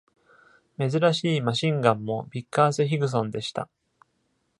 [0.79, 3.69] 珍しいマシンガンも、ビッカース・ヒグソンでした。